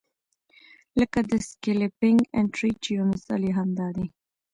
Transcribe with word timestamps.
لکه 0.99 1.19
د 1.29 1.31
سکیلپنګ 1.47 2.19
انټري 2.39 2.71
چې 2.83 2.89
یو 2.97 3.05
مثال 3.13 3.41
یې 3.47 3.53
هم 3.57 3.69
دا 3.79 3.87
دی. 3.95 4.05